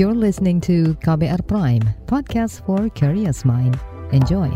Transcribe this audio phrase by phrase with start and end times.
[0.00, 3.76] You're listening to KBR Prime, podcast for curious mind.
[4.16, 4.48] Enjoy.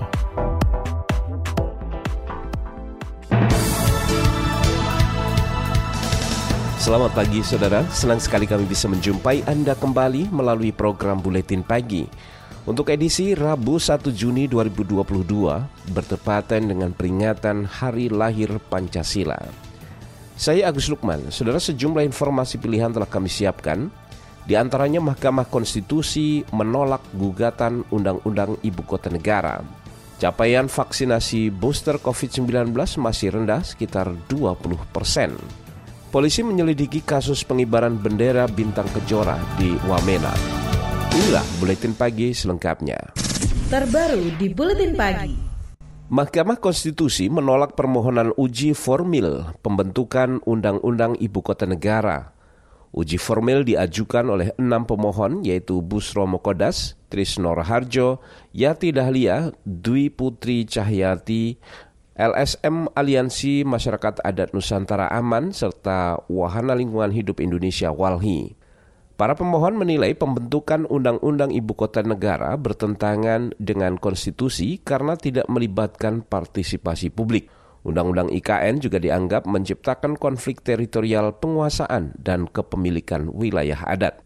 [6.80, 12.08] Selamat pagi saudara, senang sekali kami bisa menjumpai Anda kembali melalui program Buletin Pagi.
[12.64, 19.36] Untuk edisi Rabu 1 Juni 2022 bertepatan dengan peringatan Hari Lahir Pancasila.
[20.40, 23.92] Saya Agus Lukman, saudara sejumlah informasi pilihan telah kami siapkan
[24.44, 29.64] di antaranya Mahkamah Konstitusi menolak gugatan Undang-Undang Ibu Kota Negara.
[30.20, 35.34] Capaian vaksinasi booster COVID-19 masih rendah sekitar 20 persen.
[36.12, 40.30] Polisi menyelidiki kasus pengibaran bendera bintang kejora di Wamena.
[41.10, 43.00] Inilah Buletin Pagi selengkapnya.
[43.66, 45.34] Terbaru di Buletin Pagi.
[46.04, 52.33] Mahkamah Konstitusi menolak permohonan uji formil pembentukan Undang-Undang Ibu Kota Negara
[52.94, 58.22] Uji formil diajukan oleh enam pemohon yaitu Busro Mokodas, Trisno Raharjo,
[58.54, 61.58] Yati Dahlia, Dwi Putri Cahyati,
[62.14, 68.54] LSM Aliansi Masyarakat Adat Nusantara Aman, serta Wahana Lingkungan Hidup Indonesia Walhi.
[69.18, 77.14] Para pemohon menilai pembentukan Undang-Undang Ibu Kota Negara bertentangan dengan konstitusi karena tidak melibatkan partisipasi
[77.14, 77.50] publik.
[77.84, 84.24] Undang-undang IKN juga dianggap menciptakan konflik teritorial penguasaan dan kepemilikan wilayah adat.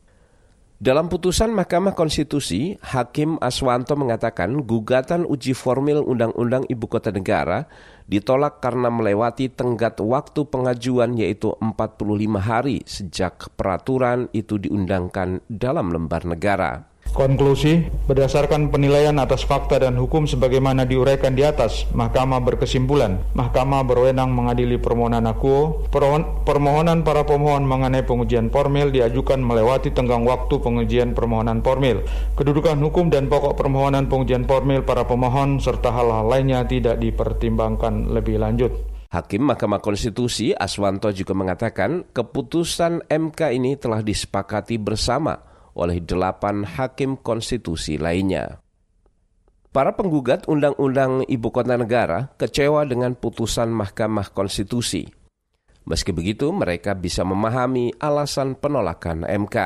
[0.79, 7.67] Dalam putusan Mahkamah Konstitusi, Hakim Aswanto mengatakan gugatan uji formil Undang-Undang Ibu Kota Negara
[8.07, 16.23] ditolak karena melewati tenggat waktu pengajuan yaitu 45 hari sejak peraturan itu diundangkan dalam lembar
[16.23, 16.87] negara.
[17.19, 24.31] Konklusi, berdasarkan penilaian atas fakta dan hukum sebagaimana diuraikan di atas, Mahkamah berkesimpulan, Mahkamah berwenang
[24.31, 25.83] mengadili permohonan aku,
[26.47, 32.07] permohonan para pemohon mengenai pengujian formil diajukan melewati tenggang waktu pengujian permohonan formil.
[32.39, 38.39] Kedudukan hukum dan pokok permohonan pengujian formil para pemohon serta hal-hal lainnya tidak dipertimbangkan lebih
[38.39, 38.71] lanjut.
[39.11, 45.48] Hakim Mahkamah Konstitusi Aswanto juga mengatakan keputusan MK ini telah disepakati bersama
[45.79, 48.59] oleh delapan hakim konstitusi lainnya.
[49.71, 55.07] Para penggugat Undang-Undang Ibu Kota Negara kecewa dengan putusan Mahkamah Konstitusi.
[55.87, 59.57] Meski begitu, mereka bisa memahami alasan penolakan MK.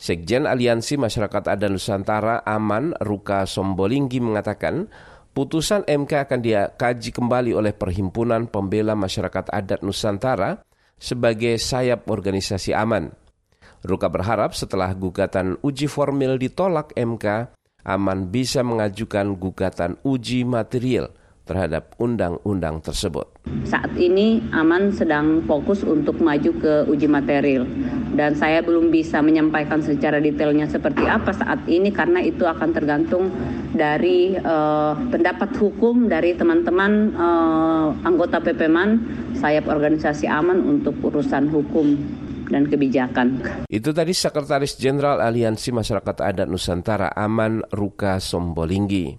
[0.00, 4.88] Sekjen Aliansi Masyarakat Adat Nusantara Aman Ruka Sombolinggi mengatakan,
[5.36, 10.60] putusan MK akan dikaji kembali oleh Perhimpunan Pembela Masyarakat Adat Nusantara
[10.96, 13.19] sebagai sayap organisasi aman.
[13.80, 21.08] Ruka berharap setelah gugatan uji formil ditolak MK, Aman bisa mengajukan gugatan uji material
[21.48, 23.26] terhadap undang-undang tersebut.
[23.66, 27.64] Saat ini Aman sedang fokus untuk maju ke uji material
[28.14, 33.32] dan saya belum bisa menyampaikan secara detailnya seperti apa saat ini karena itu akan tergantung
[33.74, 39.02] dari uh, pendapat hukum dari teman-teman uh, anggota PPMAN
[39.40, 42.19] sayap organisasi Aman untuk urusan hukum
[42.50, 43.40] dan kebijakan.
[43.70, 49.16] Itu tadi Sekretaris Jenderal Aliansi Masyarakat Adat Nusantara Aman Ruka Sombolinggi.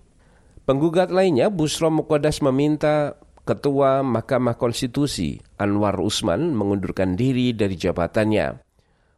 [0.67, 8.61] Penggugat lainnya Busro Mukodas meminta Ketua Mahkamah Konstitusi Anwar Usman mengundurkan diri dari jabatannya.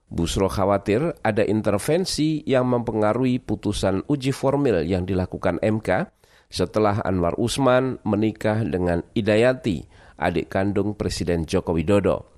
[0.08, 6.08] Busro khawatir ada intervensi yang mempengaruhi putusan uji formil yang dilakukan MK
[6.54, 9.90] setelah Anwar Usman menikah dengan Idayati,
[10.22, 12.33] adik kandung Presiden Joko Widodo.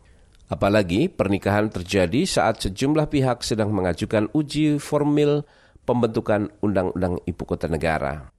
[0.45, 5.41] Apalagi pernikahan terjadi saat sejumlah pihak sedang mengajukan uji formil
[5.89, 8.29] pembentukan Undang-Undang Ibu Kota Negara.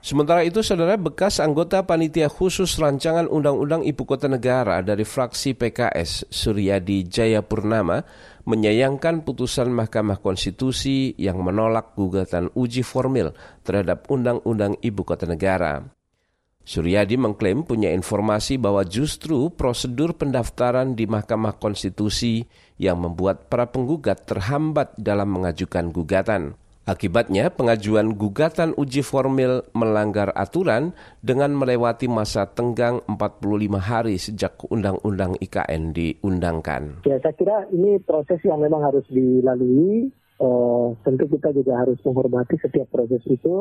[0.00, 6.32] Sementara itu, saudara bekas anggota panitia khusus rancangan Undang-Undang Ibu Kota Negara dari fraksi PKS
[6.32, 8.00] Suryadi Jayapurnama
[8.48, 15.99] menyayangkan putusan Mahkamah Konstitusi yang menolak gugatan uji formil terhadap Undang-Undang Ibu Kota Negara.
[16.60, 22.44] Suryadi mengklaim punya informasi bahwa justru prosedur pendaftaran di Mahkamah Konstitusi
[22.76, 26.54] yang membuat para penggugat terhambat dalam mengajukan gugatan.
[26.90, 30.90] Akibatnya, pengajuan gugatan uji formil melanggar aturan
[31.22, 37.06] dengan melewati masa tenggang 45 hari sejak Undang-Undang IKN diundangkan.
[37.06, 40.10] Ya, saya kira ini proses yang memang harus dilalui.
[40.40, 43.60] Uh, tentu kita juga harus menghormati setiap proses itu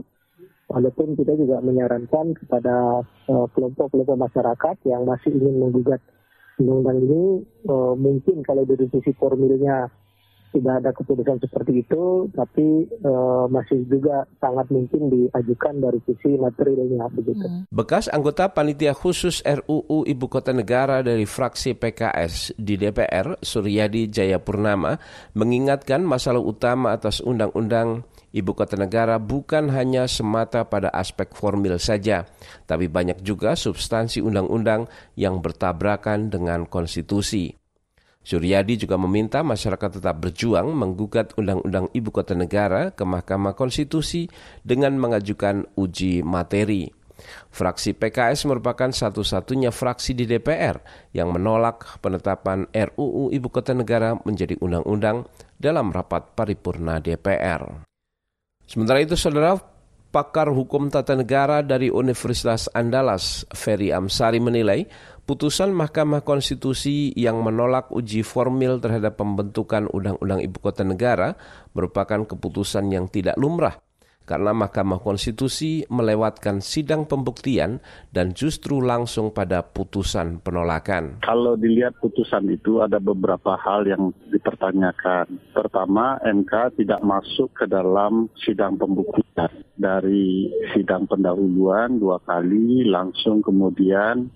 [0.70, 5.98] Walaupun kita juga menyarankan kepada eh, kelompok-kelompok uh, masyarakat yang masih ingin menggugat
[6.62, 7.24] undang-undang ini,
[7.66, 9.90] uh, mungkin kalau dari sisi formilnya
[10.50, 17.06] tidak ada keputusan seperti itu, tapi uh, masih juga sangat mungkin diajukan dari sisi materialnya
[17.14, 17.46] begitu.
[17.46, 17.70] Hmm.
[17.70, 24.98] Bekas anggota panitia khusus RUU Ibu Kota Negara dari fraksi PKS di DPR, Suryadi Jayapurnama,
[25.38, 32.30] mengingatkan masalah utama atas undang-undang Ibu kota negara bukan hanya semata pada aspek formil saja,
[32.70, 34.86] tapi banyak juga substansi undang-undang
[35.18, 37.58] yang bertabrakan dengan konstitusi.
[38.20, 44.30] Suryadi juga meminta masyarakat tetap berjuang menggugat Undang-Undang Ibu Kota Negara ke Mahkamah Konstitusi
[44.62, 46.94] dengan mengajukan uji materi.
[47.50, 50.78] Fraksi PKS merupakan satu-satunya fraksi di DPR
[51.12, 55.26] yang menolak penetapan RUU Ibu Kota Negara menjadi undang-undang
[55.58, 57.89] dalam rapat paripurna DPR.
[58.70, 59.58] Sementara itu, saudara
[60.14, 64.86] pakar hukum tata negara dari Universitas Andalas, Ferry Amsari menilai
[65.26, 71.34] putusan Mahkamah Konstitusi yang menolak uji formil terhadap pembentukan Undang-Undang Ibu Kota Negara
[71.74, 73.74] merupakan keputusan yang tidak lumrah
[74.30, 77.82] karena Mahkamah Konstitusi melewatkan sidang pembuktian
[78.14, 81.26] dan justru langsung pada putusan penolakan.
[81.26, 85.42] Kalau dilihat putusan itu ada beberapa hal yang dipertanyakan.
[85.50, 89.50] Pertama, MK tidak masuk ke dalam sidang pembuktian.
[89.74, 94.30] Dari sidang pendahuluan dua kali langsung kemudian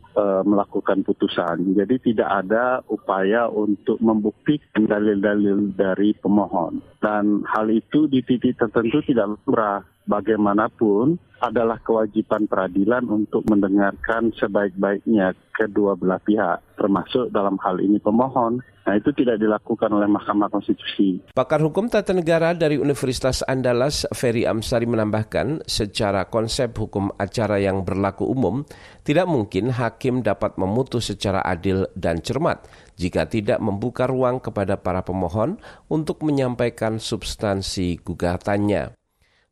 [0.45, 1.73] melakukan putusan.
[1.73, 6.81] Jadi tidak ada upaya untuk membuktikan dalil-dalil dari pemohon.
[7.01, 15.35] Dan hal itu di titik tertentu tidak lumrah bagaimanapun adalah kewajiban peradilan untuk mendengarkan sebaik-baiknya
[15.51, 18.63] kedua belah pihak, termasuk dalam hal ini pemohon.
[18.83, 21.23] Nah, itu tidak dilakukan oleh Mahkamah Konstitusi.
[21.31, 27.87] Pakar Hukum Tata Negara dari Universitas Andalas, Ferry Amsari menambahkan, secara konsep hukum acara yang
[27.87, 28.67] berlaku umum,
[29.07, 32.67] tidak mungkin hakim dapat memutus secara adil dan cermat
[32.99, 39.02] jika tidak membuka ruang kepada para pemohon untuk menyampaikan substansi gugatannya.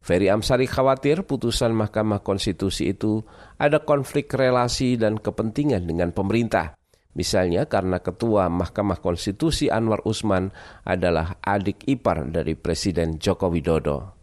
[0.02, 3.22] Ferry Amsari khawatir putusan Mahkamah Konstitusi itu
[3.62, 6.74] ada konflik relasi dan kepentingan dengan pemerintah.
[7.14, 10.50] Misalnya karena Ketua Mahkamah Konstitusi Anwar Usman
[10.88, 14.22] adalah adik ipar dari Presiden Joko Widodo.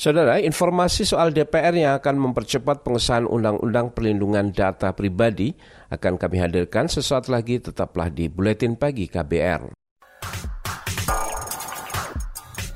[0.00, 5.52] Saudara, informasi soal DPR yang akan mempercepat pengesahan Undang-Undang Perlindungan Data Pribadi
[5.92, 9.76] akan kami hadirkan sesaat lagi tetaplah di Buletin Pagi KBR.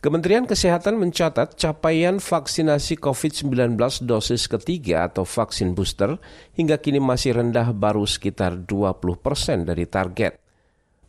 [0.00, 3.76] Kementerian Kesehatan mencatat capaian vaksinasi COVID-19
[4.08, 6.16] dosis ketiga atau vaksin booster
[6.56, 10.40] hingga kini masih rendah baru sekitar 20 persen dari target.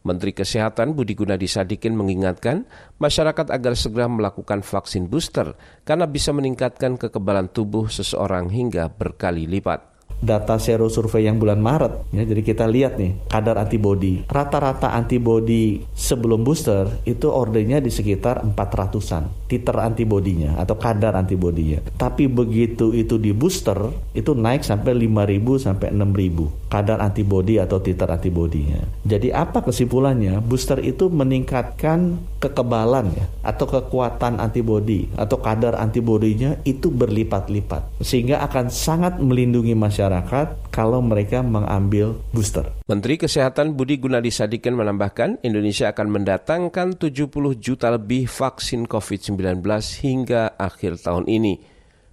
[0.04, 2.68] Menteri Kesehatan Budi Gunadi Sadikin mengingatkan
[3.00, 5.56] masyarakat agar segera melakukan vaksin booster
[5.88, 9.91] karena bisa meningkatkan kekebalan tubuh seseorang hingga berkali lipat
[10.22, 15.82] data sero survei yang bulan Maret ya jadi kita lihat nih kadar antibodi rata-rata antibodi
[15.98, 23.18] sebelum booster itu ordernya di sekitar 400-an titer antibodinya atau kadar antibodinya tapi begitu itu
[23.18, 23.78] di booster
[24.14, 30.38] itu naik sampai 5000 sampai 6000 kadar antibodi atau titer antibodinya jadi apa kesimpulannya?
[30.46, 38.70] Booster itu meningkatkan kekebalan ya atau kekuatan antibodi atau kadar antibodinya itu berlipat-lipat sehingga akan
[38.70, 42.68] sangat melindungi masyarakat masyarakat kalau mereka mengambil booster.
[42.84, 49.64] Menteri Kesehatan Budi Gunadi Sadikin menambahkan Indonesia akan mendatangkan 70 juta lebih vaksin COVID-19
[50.04, 51.64] hingga akhir tahun ini.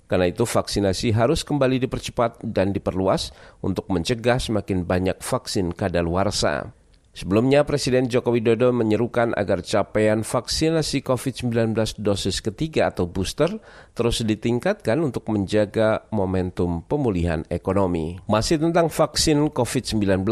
[0.07, 3.35] Karena itu vaksinasi harus kembali dipercepat dan diperluas
[3.67, 6.71] untuk mencegah semakin banyak vaksin kadaluarsa.
[7.19, 13.59] Sebelumnya, Presiden Joko Widodo menyerukan agar capaian vaksinasi COVID-19 dosis ketiga atau booster
[13.91, 18.23] terus ditingkatkan untuk menjaga momentum pemulihan ekonomi.
[18.31, 20.23] Masih tentang vaksin COVID-19,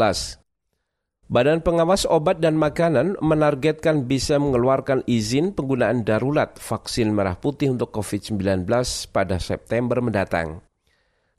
[1.27, 7.91] Badan Pengawas Obat dan Makanan menargetkan bisa mengeluarkan izin penggunaan darurat vaksin merah putih untuk
[7.91, 8.63] COVID-19
[9.11, 10.63] pada September mendatang.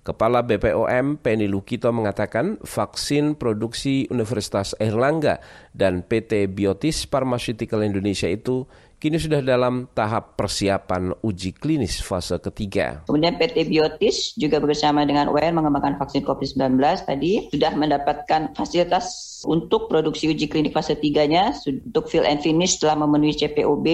[0.09, 5.37] Kepala BPOM Penny Lukito mengatakan vaksin produksi Universitas Airlangga
[5.77, 8.65] dan PT Biotis Pharmaceutical Indonesia itu
[8.99, 13.07] kini sudah dalam tahap persiapan uji klinis fase ketiga.
[13.07, 19.87] Kemudian PT Biotis juga bersama dengan UNR mengembangkan vaksin COVID-19 tadi sudah mendapatkan fasilitas untuk
[19.87, 21.55] produksi uji klinik fase 3-nya
[21.87, 23.87] untuk fill and finish telah memenuhi CPOB,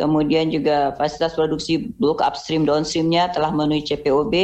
[0.00, 4.34] kemudian juga fasilitas produksi bulk upstream downstream-nya telah memenuhi CPOB,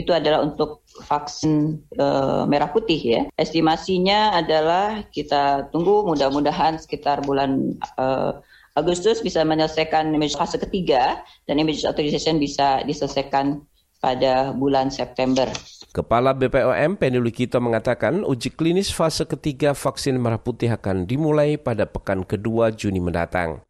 [0.00, 3.22] itu adalah untuk vaksin uh, merah putih ya.
[3.36, 8.40] Estimasinya adalah kita tunggu mudah-mudahan sekitar bulan uh,
[8.78, 13.66] Agustus bisa menyelesaikan fase ketiga dan emergency authorization bisa diselesaikan
[13.98, 15.50] pada bulan September.
[15.90, 21.90] Kepala BPOM Penny Lukito mengatakan uji klinis fase ketiga vaksin merah putih akan dimulai pada
[21.90, 23.66] pekan kedua Juni mendatang.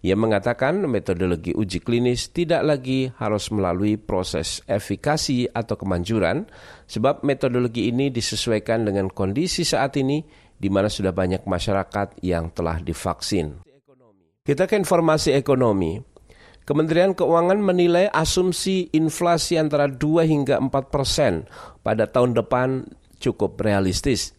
[0.00, 6.46] Ia mengatakan metodologi uji klinis tidak lagi harus melalui proses efikasi atau kemanjuran,
[6.86, 10.22] sebab metodologi ini disesuaikan dengan kondisi saat ini
[10.56, 13.65] di mana sudah banyak masyarakat yang telah divaksin.
[14.46, 15.98] Kita ke informasi ekonomi.
[16.62, 21.50] Kementerian Keuangan menilai asumsi inflasi antara 2 hingga 4 persen
[21.82, 22.86] pada tahun depan
[23.18, 24.38] cukup realistis.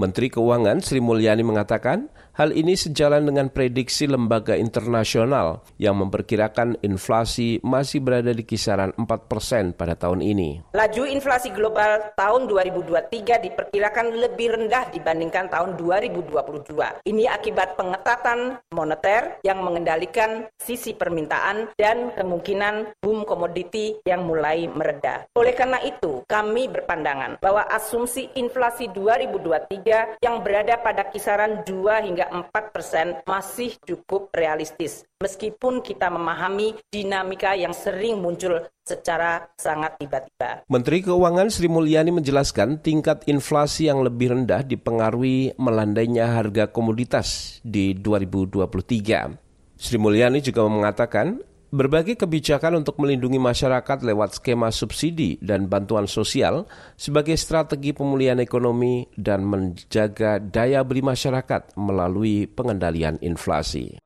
[0.00, 7.58] Menteri Keuangan Sri Mulyani mengatakan hal ini sejalan dengan prediksi lembaga internasional yang memperkirakan inflasi
[7.64, 10.76] masih berada di kisaran 4 persen pada tahun ini.
[10.76, 17.08] Laju inflasi global tahun 2023 diperkirakan lebih rendah dibandingkan tahun 2022.
[17.08, 25.24] Ini akibat pengetatan moneter yang mengendalikan sisi permintaan dan kemungkinan boom komoditi yang mulai mereda.
[25.32, 32.25] Oleh karena itu, kami berpandangan bahwa asumsi inflasi 2023 yang berada pada kisaran 2 hingga
[32.30, 35.06] 4 persen masih cukup realistis.
[35.22, 40.62] Meskipun kita memahami dinamika yang sering muncul secara sangat tiba-tiba.
[40.68, 47.96] Menteri Keuangan Sri Mulyani menjelaskan tingkat inflasi yang lebih rendah dipengaruhi melandainya harga komoditas di
[47.96, 49.34] 2023.
[49.76, 51.40] Sri Mulyani juga mengatakan
[51.76, 56.64] Berbagai kebijakan untuk melindungi masyarakat lewat skema subsidi dan bantuan sosial
[56.96, 64.00] sebagai strategi pemulihan ekonomi dan menjaga daya beli masyarakat melalui pengendalian inflasi.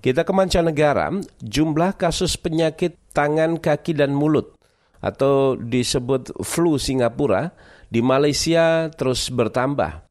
[0.00, 1.12] Kita ke mancanegara,
[1.44, 4.56] jumlah kasus penyakit tangan, kaki, dan mulut
[5.04, 7.52] atau disebut flu Singapura
[7.92, 10.08] di Malaysia terus bertambah.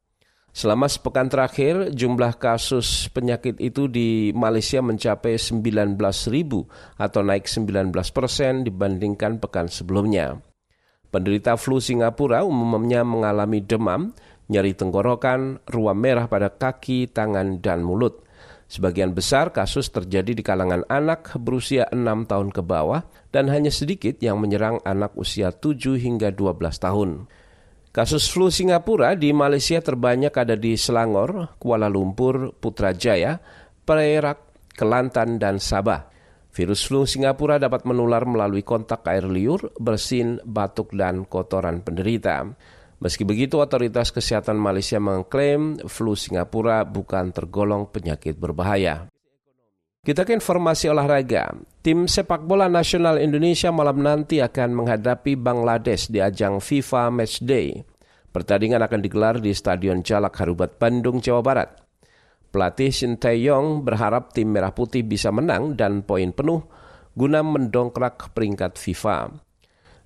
[0.52, 5.96] Selama sepekan terakhir, jumlah kasus penyakit itu di Malaysia mencapai 19
[6.28, 6.68] ribu
[7.00, 10.44] atau naik 19 persen dibandingkan pekan sebelumnya.
[11.08, 14.12] Penderita flu Singapura umumnya mengalami demam,
[14.52, 18.20] nyeri tenggorokan, ruam merah pada kaki, tangan, dan mulut.
[18.68, 24.16] Sebagian besar kasus terjadi di kalangan anak berusia 6 tahun ke bawah dan hanya sedikit
[24.20, 27.28] yang menyerang anak usia 7 hingga 12 tahun.
[27.92, 33.36] Kasus flu Singapura di Malaysia terbanyak ada di Selangor, Kuala Lumpur, Putrajaya,
[33.84, 36.08] Perak, Kelantan, dan Sabah.
[36.56, 42.48] Virus flu Singapura dapat menular melalui kontak air liur, bersin, batuk, dan kotoran penderita.
[42.96, 49.11] Meski begitu, otoritas kesehatan Malaysia mengklaim flu Singapura bukan tergolong penyakit berbahaya.
[50.02, 51.54] Kita ke informasi olahraga.
[51.78, 57.86] Tim sepak bola nasional Indonesia malam nanti akan menghadapi Bangladesh di ajang FIFA Matchday.
[58.34, 61.70] Pertandingan akan digelar di Stadion Jalak Harubat Bandung, Jawa Barat.
[62.50, 66.66] Pelatih Shin Tae-yong berharap tim Merah Putih bisa menang dan poin penuh
[67.14, 69.30] guna mendongkrak peringkat FIFA.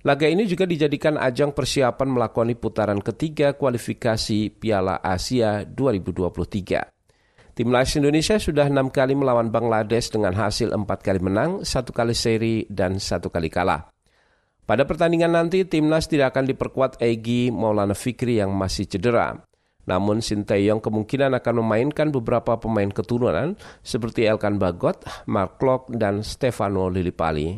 [0.05, 6.96] Laga ini juga dijadikan ajang persiapan melakoni putaran ketiga kualifikasi Piala Asia 2023.
[7.57, 12.69] Timnas Indonesia sudah enam kali melawan Bangladesh dengan hasil empat kali menang, satu kali seri,
[12.69, 13.89] dan satu kali kalah.
[14.69, 19.41] Pada pertandingan nanti, timnas tidak akan diperkuat Egi Maulana Fikri yang masih cedera.
[19.89, 26.93] Namun Sinteyong kemungkinan akan memainkan beberapa pemain keturunan seperti Elkan Bagot, Mark Klok, dan Stefano
[26.93, 27.57] Lillipali.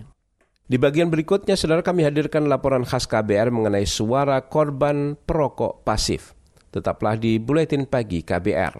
[0.64, 6.32] Di bagian berikutnya, saudara kami hadirkan laporan khas KBR mengenai suara korban perokok pasif.
[6.72, 8.80] Tetaplah di Buletin Pagi KBR.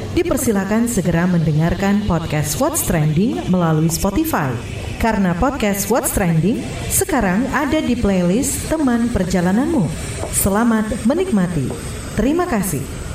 [0.11, 4.51] dipersilakan segera mendengarkan podcast What's Trending melalui Spotify.
[4.99, 6.59] Karena podcast What's Trending
[6.91, 9.87] sekarang ada di playlist teman perjalananmu.
[10.35, 11.71] Selamat menikmati.
[12.19, 13.10] Terima kasih.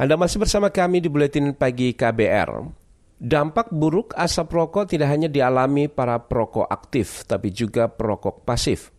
[0.00, 2.72] Anda masih bersama kami di Buletin Pagi KBR.
[3.20, 8.96] Dampak buruk asap rokok tidak hanya dialami para perokok aktif, tapi juga perokok pasif.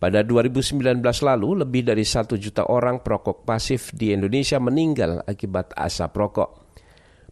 [0.00, 6.16] Pada 2019 lalu, lebih dari satu juta orang perokok pasif di Indonesia meninggal akibat asap
[6.16, 6.50] rokok.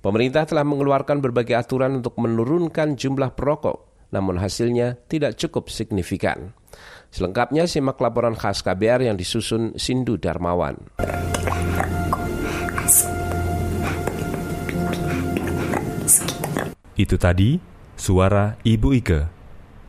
[0.04, 6.52] Pemerintah telah mengeluarkan berbagai aturan untuk menurunkan jumlah perokok, namun hasilnya tidak cukup signifikan.
[7.08, 10.76] Selengkapnya simak laporan khas KBR yang disusun Sindu Darmawan.
[16.94, 17.58] Itu tadi
[17.98, 19.20] suara Ibu Ike.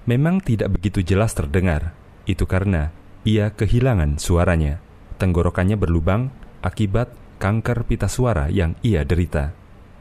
[0.09, 1.93] Memang tidak begitu jelas terdengar.
[2.25, 2.89] Itu karena
[3.21, 4.81] ia kehilangan suaranya.
[5.21, 6.33] Tenggorokannya berlubang
[6.65, 9.53] akibat kanker pita suara yang ia derita.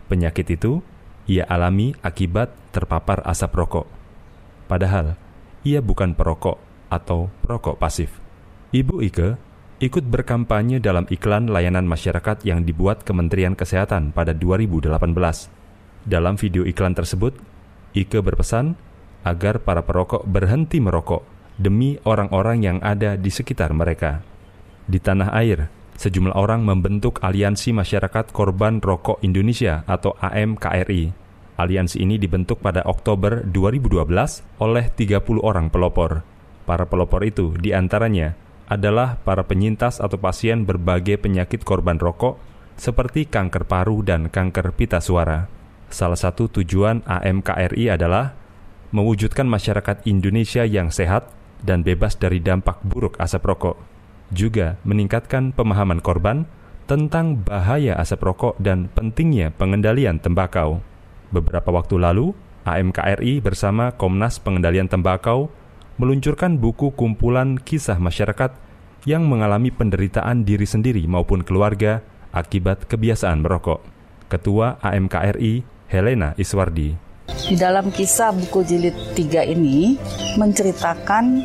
[0.08, 0.80] Penyakit itu
[1.28, 3.86] ia alami akibat terpapar asap rokok.
[4.66, 5.20] Padahal
[5.68, 6.56] ia bukan perokok
[6.88, 8.08] atau perokok pasif.
[8.72, 9.45] Ibu Ike
[9.76, 14.88] ikut berkampanye dalam iklan layanan masyarakat yang dibuat Kementerian Kesehatan pada 2018.
[16.08, 17.36] Dalam video iklan tersebut,
[17.92, 18.72] Ike berpesan
[19.20, 21.20] agar para perokok berhenti merokok
[21.60, 24.24] demi orang-orang yang ada di sekitar mereka.
[24.88, 25.68] Di tanah air,
[26.00, 31.12] sejumlah orang membentuk Aliansi Masyarakat Korban Rokok Indonesia atau AMKRI.
[31.56, 34.08] Aliansi ini dibentuk pada Oktober 2012
[34.56, 36.24] oleh 30 orang pelopor.
[36.64, 42.38] Para pelopor itu di antaranya adalah para penyintas atau pasien berbagai penyakit korban rokok
[42.76, 45.48] seperti kanker paru dan kanker pita suara.
[45.88, 48.34] Salah satu tujuan AMKRI adalah
[48.90, 51.30] mewujudkan masyarakat Indonesia yang sehat
[51.62, 53.76] dan bebas dari dampak buruk asap rokok.
[54.34, 56.44] Juga meningkatkan pemahaman korban
[56.90, 60.82] tentang bahaya asap rokok dan pentingnya pengendalian tembakau.
[61.30, 62.34] Beberapa waktu lalu,
[62.66, 65.54] AMKRI bersama Komnas Pengendalian Tembakau
[65.96, 68.52] meluncurkan buku kumpulan kisah masyarakat
[69.08, 72.04] yang mengalami penderitaan diri sendiri maupun keluarga
[72.36, 73.80] akibat kebiasaan merokok.
[74.28, 76.98] Ketua AMKRI Helena Iswardi.
[77.26, 79.98] Di dalam kisah buku jilid 3 ini
[80.34, 81.42] menceritakan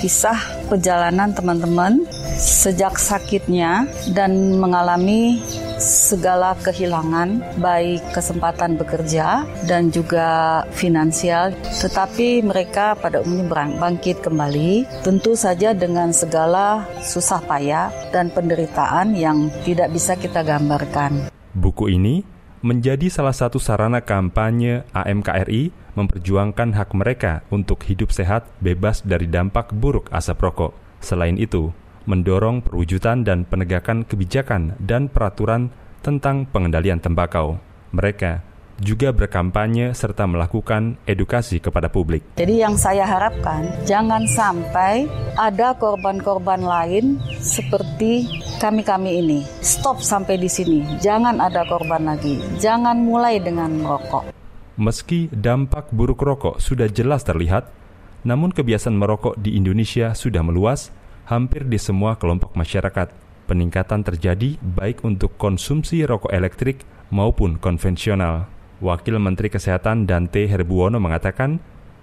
[0.00, 2.04] kisah perjalanan teman-teman
[2.38, 5.40] sejak sakitnya dan mengalami
[5.78, 15.38] segala kehilangan baik kesempatan bekerja dan juga finansial tetapi mereka pada umumnya bangkit kembali tentu
[15.38, 21.32] saja dengan segala susah payah dan penderitaan yang tidak bisa kita gambarkan.
[21.54, 22.26] Buku ini
[22.60, 29.74] menjadi salah satu sarana kampanye AMKRI memperjuangkan hak mereka untuk hidup sehat bebas dari dampak
[29.74, 30.72] buruk asap rokok.
[30.98, 31.70] Selain itu,
[32.08, 35.68] mendorong perwujudan dan penegakan kebijakan dan peraturan
[36.00, 37.60] tentang pengendalian tembakau.
[37.92, 42.22] Mereka juga berkampanye serta melakukan edukasi kepada publik.
[42.38, 48.30] Jadi yang saya harapkan jangan sampai ada korban-korban lain seperti
[48.62, 49.40] kami-kami ini.
[49.60, 50.86] Stop sampai di sini.
[51.02, 52.38] Jangan ada korban lagi.
[52.62, 54.30] Jangan mulai dengan merokok.
[54.78, 57.66] Meski dampak buruk rokok sudah jelas terlihat,
[58.22, 60.94] namun kebiasaan merokok di Indonesia sudah meluas
[61.28, 63.12] hampir di semua kelompok masyarakat.
[63.48, 68.48] Peningkatan terjadi baik untuk konsumsi rokok elektrik maupun konvensional.
[68.80, 71.60] Wakil Menteri Kesehatan Dante Herbuwono mengatakan,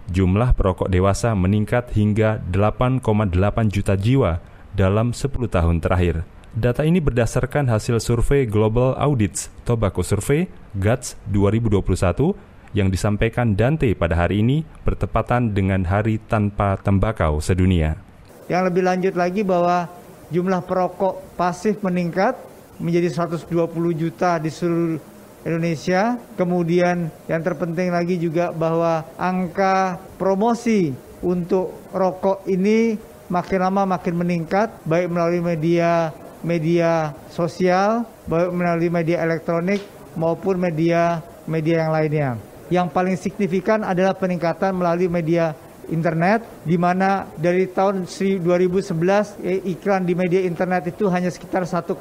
[0.09, 4.41] jumlah perokok dewasa meningkat hingga 8,8 juta jiwa
[4.73, 6.25] dalam 10 tahun terakhir.
[6.55, 12.31] Data ini berdasarkan hasil survei Global Audits Tobacco Survey GATS 2021
[12.75, 17.99] yang disampaikan Dante pada hari ini bertepatan dengan Hari Tanpa Tembakau Sedunia.
[18.45, 19.89] Yang lebih lanjut lagi bahwa
[20.29, 22.37] jumlah perokok pasif meningkat
[22.77, 23.49] menjadi 120
[23.95, 25.01] juta di seluruh
[25.45, 26.17] Indonesia.
[26.37, 30.93] Kemudian yang terpenting lagi juga bahwa angka promosi
[31.25, 32.97] untuk rokok ini
[33.29, 36.13] makin lama makin meningkat baik melalui media
[36.45, 39.81] media sosial, baik melalui media elektronik
[40.13, 42.29] maupun media media yang lainnya.
[42.69, 45.53] Yang paling signifikan adalah peningkatan melalui media
[45.89, 51.97] internet di mana dari tahun 2011 eh, iklan di media internet itu hanya sekitar 1,9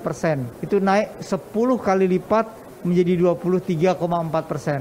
[0.00, 0.48] persen.
[0.60, 2.46] Itu naik 10 kali lipat
[2.86, 4.80] menjadi 23,4 persen.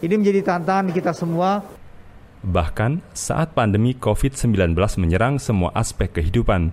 [0.00, 1.60] Ini menjadi tantangan kita semua.
[2.40, 6.72] Bahkan saat pandemi COVID-19 menyerang semua aspek kehidupan,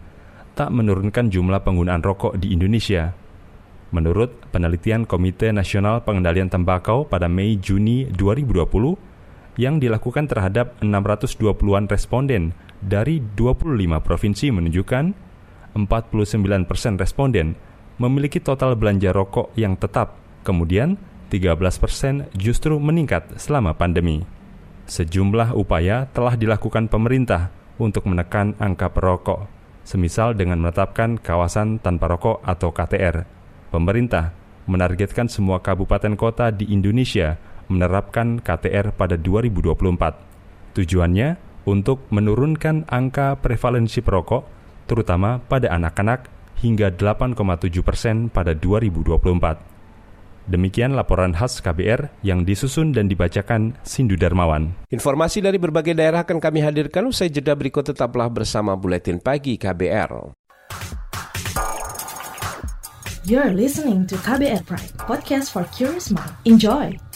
[0.55, 3.11] tak menurunkan jumlah penggunaan rokok di Indonesia.
[3.91, 9.06] Menurut penelitian Komite Nasional Pengendalian Tembakau pada Mei-Juni 2020,
[9.57, 13.73] yang dilakukan terhadap 620-an responden dari 25
[14.05, 15.05] provinsi menunjukkan
[15.75, 17.57] 49 persen responden
[17.97, 20.95] memiliki total belanja rokok yang tetap Kemudian,
[21.27, 24.23] 13 persen justru meningkat selama pandemi.
[24.87, 29.43] Sejumlah upaya telah dilakukan pemerintah untuk menekan angka perokok,
[29.83, 33.27] semisal dengan menetapkan kawasan tanpa rokok atau KTR.
[33.75, 34.31] Pemerintah
[34.71, 37.35] menargetkan semua kabupaten kota di Indonesia
[37.67, 40.75] menerapkan KTR pada 2024.
[40.75, 41.30] Tujuannya
[41.67, 44.43] untuk menurunkan angka prevalensi perokok,
[44.88, 46.32] terutama pada anak-anak,
[46.63, 49.77] hingga 8,7 persen pada 2024.
[50.47, 54.71] Demikian laporan khas KBR yang disusun dan dibacakan Sindu Darmawan.
[54.88, 60.32] Informasi dari berbagai daerah akan kami hadirkan usai jeda berikut tetaplah bersama Buletin Pagi KBR.
[63.27, 66.32] You're listening to KBR Pride, podcast for curious mind.
[66.47, 67.06] Enjoy!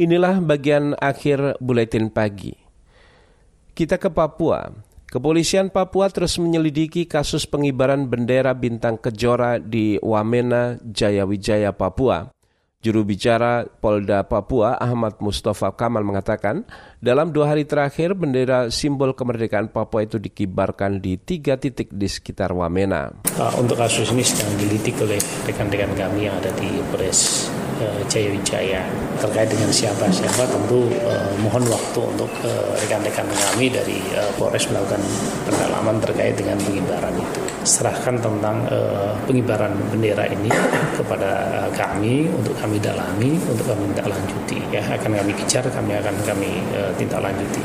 [0.00, 2.56] Inilah bagian akhir buletin pagi.
[3.76, 4.72] Kita ke Papua.
[5.12, 12.32] Kepolisian Papua terus menyelidiki kasus pengibaran bendera bintang kejora di Wamena, Jayawijaya, Papua.
[12.80, 16.64] Juru bicara Polda Papua Ahmad Mustafa Kamal mengatakan,
[17.04, 22.56] dalam dua hari terakhir bendera simbol kemerdekaan Papua itu dikibarkan di tiga titik di sekitar
[22.56, 23.20] Wamena.
[23.60, 28.84] Untuk kasus ini sedang dilidik oleh rekan-rekan kami yang ada di Polres uh, Jayawijaya
[29.20, 32.30] terkait dengan siapa-siapa tentu uh, mohon waktu untuk
[32.80, 35.00] rekan-rekan uh, kami dari uh, Polres melakukan
[35.48, 37.40] pendalaman terkait dengan pengibaran itu.
[37.64, 40.52] Serahkan tentang uh, pengibaran bendera ini
[40.96, 44.58] kepada kami untuk kami dalami, untuk kami tindak lanjuti.
[44.70, 46.60] Ya akan kami kejar, kami akan kami
[46.96, 47.62] tindak lanjuti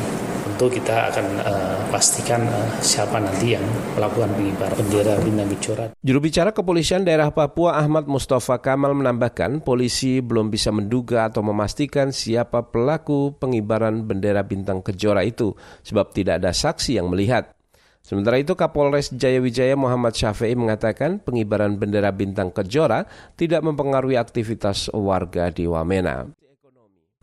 [0.55, 3.65] tentu kita akan uh, pastikan uh, siapa nanti yang
[3.99, 5.85] melakukan pengibaran bendera bintang kejora.
[5.99, 12.15] Juru bicara kepolisian daerah Papua Ahmad Mustafa Kamal menambahkan polisi belum bisa menduga atau memastikan
[12.15, 15.51] siapa pelaku pengibaran bendera bintang kejora itu
[15.83, 17.51] sebab tidak ada saksi yang melihat.
[17.99, 23.03] Sementara itu Kapolres Jayawijaya Muhammad Syafi'i mengatakan pengibaran bendera bintang kejora
[23.35, 26.44] tidak mempengaruhi aktivitas warga di Wamena.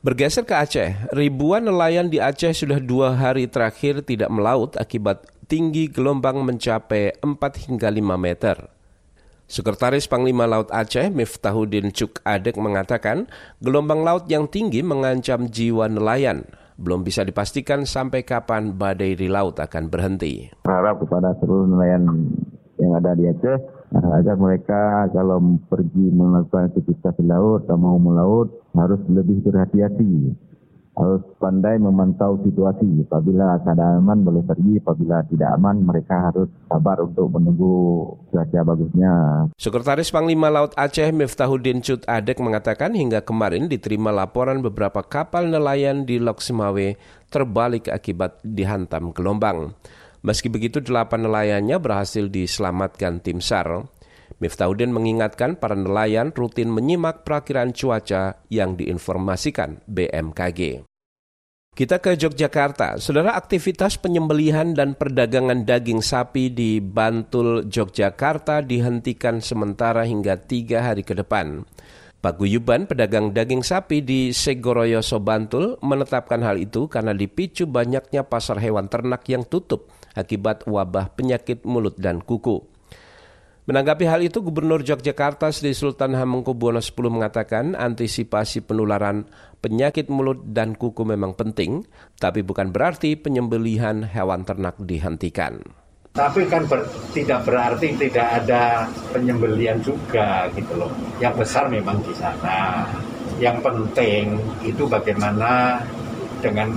[0.02, 5.86] Bergeser ke Aceh, ribuan nelayan di Aceh sudah dua hari terakhir tidak melaut akibat tinggi
[5.86, 7.38] gelombang mencapai 4
[7.70, 8.66] hingga 5 meter.
[9.46, 13.30] Sekretaris Panglima Laut Aceh Miftahudin Cuk Adek mengatakan
[13.62, 16.50] gelombang laut yang tinggi mengancam jiwa nelayan.
[16.74, 20.50] Belum bisa dipastikan sampai kapan badai di laut akan berhenti.
[20.66, 22.26] Harap kepada seluruh nelayan
[22.74, 23.58] yang ada di Aceh
[23.94, 30.36] agar mereka kalau pergi melakukan aktivitas di laut atau mau melaut harus lebih berhati-hati.
[30.92, 33.08] Harus pandai memantau situasi.
[33.08, 37.72] Apabila keadaan aman boleh pergi, apabila tidak aman mereka harus sabar untuk menunggu
[38.28, 39.12] cuaca bagusnya.
[39.56, 46.04] Sekretaris Panglima Laut Aceh Miftahudin Cut Adek mengatakan hingga kemarin diterima laporan beberapa kapal nelayan
[46.04, 46.92] di Lok Simawe
[47.32, 49.72] terbalik akibat dihantam gelombang.
[50.20, 53.88] Meski begitu, delapan nelayannya berhasil diselamatkan tim SAR.
[54.42, 60.82] Miftahudin mengingatkan para nelayan rutin menyimak perakiran cuaca yang diinformasikan BMKG.
[61.72, 62.98] Kita ke Yogyakarta.
[62.98, 71.06] Saudara aktivitas penyembelihan dan perdagangan daging sapi di Bantul, Yogyakarta dihentikan sementara hingga tiga hari
[71.06, 71.62] ke depan.
[72.18, 78.90] Paguyuban pedagang daging sapi di Segoroyoso Bantul menetapkan hal itu karena dipicu banyaknya pasar hewan
[78.90, 82.62] ternak yang tutup akibat wabah penyakit mulut dan kuku.
[83.62, 89.30] Menanggapi hal itu, Gubernur Yogyakarta Sri Sultan Hamengkubuwono X mengatakan antisipasi penularan
[89.62, 91.86] penyakit mulut dan kuku memang penting,
[92.18, 95.62] tapi bukan berarti penyembelihan hewan ternak dihentikan.
[96.10, 100.90] Tapi kan ber, tidak berarti tidak ada penyembelian juga gitu loh.
[101.22, 102.82] Yang besar memang di sana.
[103.38, 105.78] Yang penting itu bagaimana
[106.42, 106.74] dengan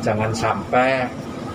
[0.00, 1.04] jangan sampai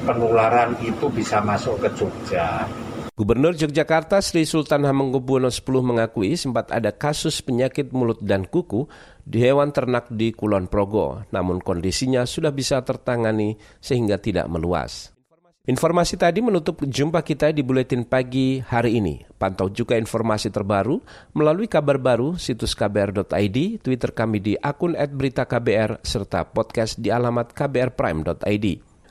[0.05, 2.69] penularan itu bisa masuk ke Jogja.
[3.17, 8.85] Gubernur Yogyakarta Sri Sultan Hamengkubuwono X mengakui sempat ada kasus penyakit mulut dan kuku
[9.25, 15.17] di hewan ternak di Kulon Progo, namun kondisinya sudah bisa tertangani sehingga tidak meluas.
[15.65, 19.25] Informasi tadi menutup jumpa kita di Buletin Pagi hari ini.
[19.33, 21.01] Pantau juga informasi terbaru
[21.33, 28.65] melalui kabar baru situs kbr.id, Twitter kami di akun @beritaKBR serta podcast di alamat kbrprime.id.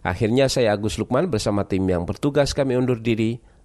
[0.07, 3.56] Akhirnya saya Agus Lukman bersama tim yang bertugas kami undur diri.